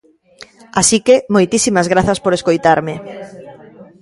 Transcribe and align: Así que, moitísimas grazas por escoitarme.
Así 0.79 0.97
que, 1.05 1.15
moitísimas 1.35 1.87
grazas 1.93 2.21
por 2.23 2.31
escoitarme. 2.33 2.95